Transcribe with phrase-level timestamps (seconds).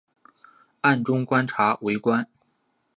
[0.81, 2.27] 暗中观察围观